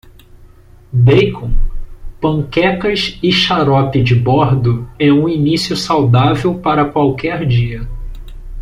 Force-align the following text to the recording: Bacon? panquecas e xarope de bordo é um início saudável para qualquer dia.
Bacon? 0.91 1.51
panquecas 2.19 3.19
e 3.21 3.31
xarope 3.31 4.01
de 4.01 4.15
bordo 4.15 4.89
é 4.97 5.13
um 5.13 5.29
início 5.29 5.77
saudável 5.77 6.57
para 6.57 6.85
qualquer 6.89 7.45
dia. 7.45 7.87